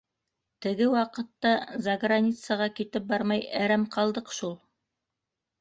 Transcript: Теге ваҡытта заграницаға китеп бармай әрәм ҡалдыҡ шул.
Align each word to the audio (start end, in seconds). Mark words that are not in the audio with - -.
Теге 0.65 0.85
ваҡытта 0.93 1.51
заграницаға 1.87 2.69
китеп 2.81 3.07
бармай 3.13 3.47
әрәм 3.61 3.87
ҡалдыҡ 3.97 4.37
шул. 4.39 4.61